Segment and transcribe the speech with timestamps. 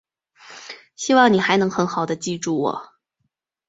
[0.95, 2.93] 希望你还能很好地记住我。